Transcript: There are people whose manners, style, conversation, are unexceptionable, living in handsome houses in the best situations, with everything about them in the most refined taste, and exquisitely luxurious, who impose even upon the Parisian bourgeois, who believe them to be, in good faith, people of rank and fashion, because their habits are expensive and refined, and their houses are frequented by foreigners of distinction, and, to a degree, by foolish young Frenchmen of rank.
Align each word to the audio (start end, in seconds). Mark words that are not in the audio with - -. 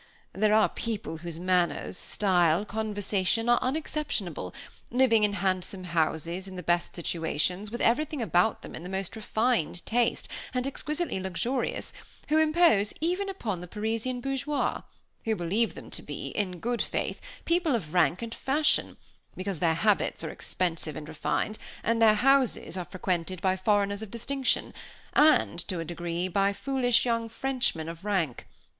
There 0.33 0.55
are 0.55 0.67
people 0.67 1.17
whose 1.17 1.37
manners, 1.37 1.95
style, 1.95 2.65
conversation, 2.65 3.47
are 3.47 3.59
unexceptionable, 3.61 4.51
living 4.89 5.23
in 5.23 5.33
handsome 5.33 5.83
houses 5.83 6.47
in 6.47 6.55
the 6.55 6.63
best 6.63 6.95
situations, 6.95 7.69
with 7.69 7.81
everything 7.81 8.19
about 8.19 8.63
them 8.63 8.73
in 8.73 8.81
the 8.81 8.89
most 8.89 9.15
refined 9.15 9.85
taste, 9.85 10.27
and 10.55 10.65
exquisitely 10.65 11.19
luxurious, 11.19 11.93
who 12.29 12.39
impose 12.39 12.95
even 12.99 13.29
upon 13.29 13.61
the 13.61 13.67
Parisian 13.67 14.21
bourgeois, 14.21 14.81
who 15.25 15.35
believe 15.35 15.75
them 15.75 15.91
to 15.91 16.01
be, 16.01 16.29
in 16.29 16.57
good 16.59 16.81
faith, 16.81 17.21
people 17.45 17.75
of 17.75 17.93
rank 17.93 18.23
and 18.23 18.33
fashion, 18.33 18.97
because 19.35 19.59
their 19.59 19.75
habits 19.75 20.23
are 20.23 20.31
expensive 20.31 20.95
and 20.95 21.07
refined, 21.07 21.59
and 21.83 22.01
their 22.01 22.15
houses 22.15 22.75
are 22.75 22.85
frequented 22.85 23.39
by 23.39 23.55
foreigners 23.55 24.01
of 24.01 24.09
distinction, 24.09 24.73
and, 25.13 25.59
to 25.59 25.79
a 25.79 25.85
degree, 25.85 26.27
by 26.27 26.51
foolish 26.51 27.05
young 27.05 27.29
Frenchmen 27.29 27.87
of 27.87 28.03
rank. 28.03 28.47